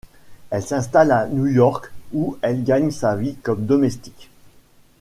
Elle 0.49 0.63
s'installe 0.63 1.11
à 1.11 1.27
New 1.27 1.45
York, 1.45 1.91
où 2.11 2.35
elle 2.41 2.63
gagne 2.63 2.89
sa 2.89 3.15
vie 3.15 3.35
comme 3.35 3.67
domestique. 3.67 4.31